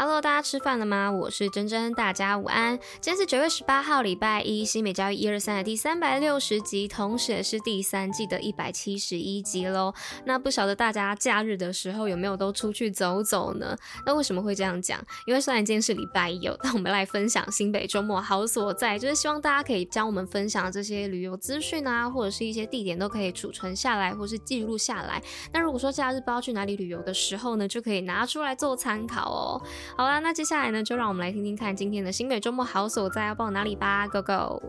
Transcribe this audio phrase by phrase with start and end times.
[0.00, 1.10] Hello，大家吃饭了吗？
[1.10, 2.78] 我是珍珍，大家午安。
[3.00, 9.92] 今天是九月十八号，礼拜一，新美教育一二三的第三百六十集，同时也是第三季的一百七十一集喽。
[10.24, 13.76] 那不晓得大家假日的时候有没有都出去走走呢？
[14.06, 15.04] 那为什么会这样讲？
[15.26, 25.20] 因为虽然今天是礼拜一，但我们来分享新北周末好所在，就是希望大家可以将我们分享的这些旅游资讯啊，或者是一些地点都可以储存下来，或是记录下来。
[25.52, 29.60] 那如果说假日不知道去哪里旅游的时候呢，就可以拿出来做参考哦。
[29.96, 34.62] 好啦，那接下来呢，就让我们来听听看今天的新北周末好所在要报哪里吧，Go Go！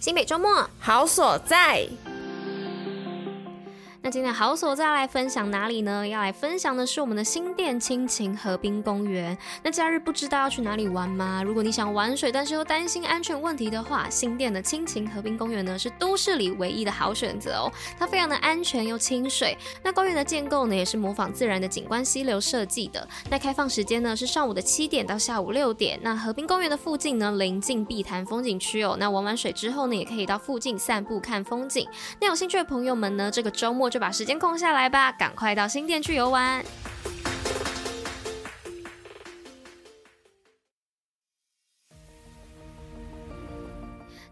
[0.00, 1.86] 新北周末好所在。
[4.00, 6.06] 那今天好所在来分享哪里呢？
[6.06, 9.36] 要来分享的是我们的新店亲情河滨公园。
[9.60, 11.42] 那假日不知道要去哪里玩吗？
[11.44, 17.72] 如果你想玩水，但是又担心安全问题的话，新店的亲情河滨公园呢是都市里唯一的好选择哦。
[17.98, 19.58] 它非常的安全又清水。
[19.82, 23.06] 那公园的建构呢也是模仿自然的景观溪流设计的。
[23.28, 25.98] 那开放时间呢是上午的七点到下午六点。
[26.02, 28.96] 那河滨公园的附近呢临近碧潭风景区哦。
[28.98, 31.86] 那玩完水之后呢也可以到附近散步看风景。
[32.20, 33.87] 那有兴趣的朋友们呢，这个周末。
[33.88, 36.64] 就把时间空下来吧，赶快到新店去游玩。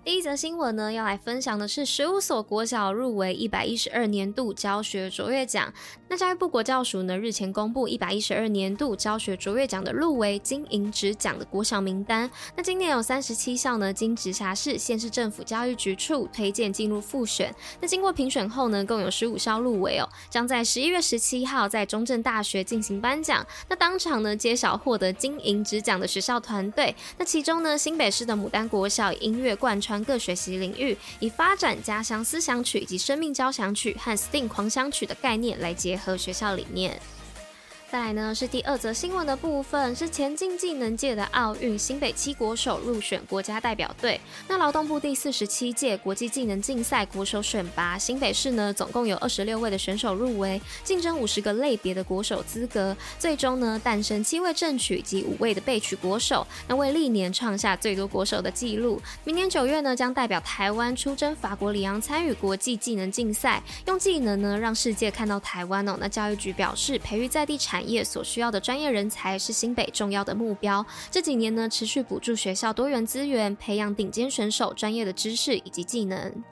[0.05, 5.75] 第一则新闻呢，要来分享的是十五所国小入围一百一十二年度教学卓越奖。
[6.09, 12.31] 那教育部国教署呢日前公布一百一十二年度教学卓越奖的入围金银质奖的国小名单。
[12.55, 17.53] 那今年有三十七校呢经直辖市、县市政府教育局处推荐进入复选。
[17.81, 23.45] 那经过评选后呢，共有十五校入围哦，将在十一月十七号在中正大学进行颁奖。
[23.69, 26.95] 那当场呢揭晓获得金银质奖的学校团队。
[27.19, 37.01] 那其中呢新北市的牡丹国小音乐贯穿各学习领域，以发展家乡思想曲以及生命交响曲和 STEAM 狂想曲的概念来结和学校理念。
[37.96, 44.20] 再来呢是第二则新闻的部分，是前进技能界的奥运新北七国手入选国家代表队。
[44.46, 59.01] 那劳动部第四十七届国际技能竞赛国手选拔，新北市呢总共有二十六位的选手入围，竞争五十个类别的国手资格，最终呢诞生七位正取及五位的备取国手，那为历年创下最多国手的纪录。
[59.24, 65.96] 明年九月呢将代表台湾出征法国里昂参与国际技能竞赛，用技能呢让世界看到台湾哦。
[65.98, 70.85] 那教育局表示，培育在地产业所需要的专业人才是新北重要的目标。
[71.11, 76.45] 这几年呢，持续补助学校多元资源，培养顶尖选手专业的知识以及技能。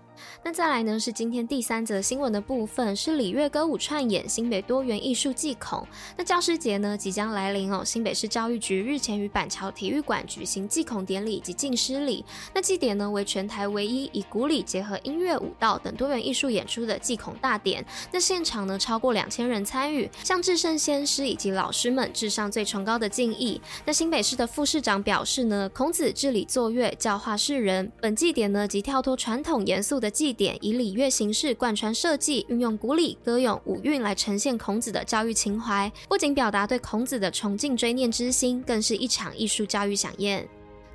[0.43, 5.87] 那再来呢，是今天第三则新闻的部分，是礼乐歌舞串演新北多元艺术祭孔。
[6.17, 12.25] 那教师节呢即将来临哦，新北市教育局日前于板桥体育馆举行祭孔典礼以及敬师礼。
[12.53, 17.85] 那祭典呢为全台唯一以古礼结合音乐、舞蹈等多元艺术演出的祭孔大典。
[18.13, 23.61] 那现场呢超过两千人参与，向至圣先师以及老师们致上最崇高的敬意。
[23.85, 27.91] 那新北市的副市长表示呢，孔子治礼作乐，教化世人。
[28.01, 40.47] 本祭典呢即跳脱传统严肃的祭典，以礼乐形式贯穿设计，运用古礼、歌咏、舞韵来呈现孔子的教育情怀，不仅表达对孔子的崇敬追念之心，更是一场艺术教育飨宴。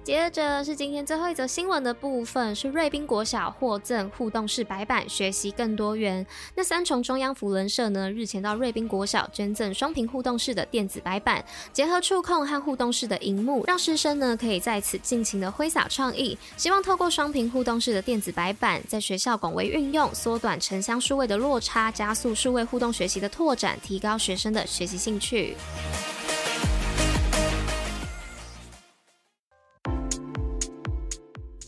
[0.03, 6.25] 接着是今天最后一则新闻的部分，是瑞滨国小获赠互动式白板，学习更多元。
[6.55, 16.35] 那三重中央扶轮社呢，日前到瑞滨国小捐赠双屏互动式的电子白板，结合触控和互动式的荧幕，让师生呢可以在此尽情的挥洒创意。
[16.57, 25.55] 希望透过双屏互动式的电子白板，在学校广为运用，缩短城乡数位的落差，加速数位互动学习的拓展，提高学生的学习兴趣。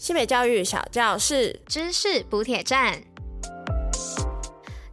[0.01, 3.03] 新北教育小教室，知识补铁站。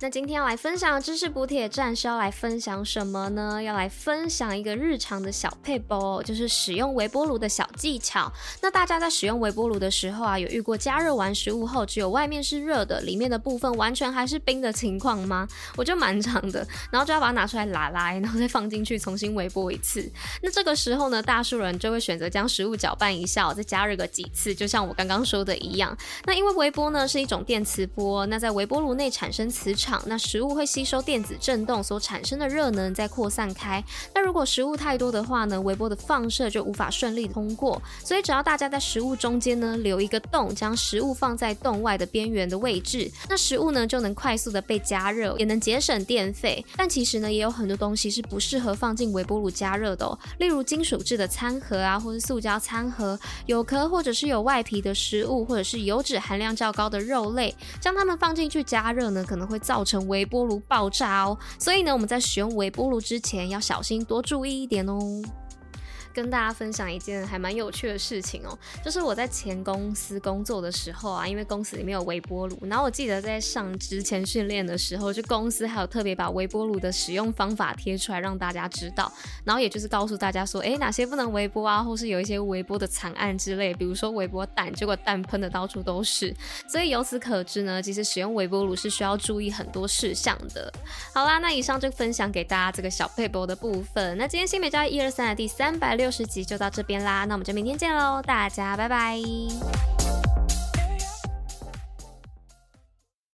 [0.01, 3.61] 那今天要来分享的知识补铁站是要来分享什么呢？
[3.61, 8.33] 要来分享一个日常的小撇步，就是使用微波炉的小技巧。
[8.63, 15.49] 那大家在使用微波炉的时候啊，有遇过加热完食物后，只有外面是热的，里面的部分完全还是冰的情况吗？
[15.75, 20.09] 我就蛮常的，然后就要把它拿出来拉拉，然后再放进去重新微波一次。
[20.43, 25.99] 那这个时候呢，大数人就会选择将食物搅拌一下，再加热个几次，就像我刚刚说的一样。
[26.25, 29.88] 那因为微波呢是一种电磁波，那在微波炉内产生磁场。
[29.89, 33.83] 场，那食物会吸收电子振动所产生的热能，再扩散开。
[34.15, 37.81] 那如果食物太多的话呢，微波的放射就无法顺利通过。
[38.05, 46.63] 所以只要大家在食物中间呢留一个洞，将食物放在洞外的边缘的位置，那食物呢就能快速的被加热，也能节省电费。
[46.77, 61.39] 但其实呢，也有很多东西是不适合放进微波炉加热的哦，例如金属制的餐盒啊，或是塑胶餐盒，有壳或者是有外皮的食物，或者是油脂含量较高的肉类，将它们放进去加热呢，可能会造造成微波炉爆炸哦。
[61.57, 64.99] 所以呢，我们在使用微波炉之前要小心，多注意一点哦。
[66.21, 79.13] 跟大家分享一件还蛮有趣的事情哦，就是我在前公司工作的时候啊，因为公司里面有微波炉，然后我记得在上之前训练的时候，就公司还有特别把微波炉的使用方法贴出来让大家知道，
[79.45, 86.35] 然后也就是告诉大家说，诶，哪些不能微波啊，或是有一些微波的惨案之类，比如说微波蛋，结果蛋喷的到处都是，
[86.67, 90.73] 所以由此可知呢，其实使用微波炉是需要注意很多事项的。
[91.15, 96.19] 好啦，那以上就分享给大家这个小撇步的部分，那今天新北教育一二三的第三百六六。
[96.19, 99.19] 十集就到这边啦，那我们就明天见喽，大家拜拜。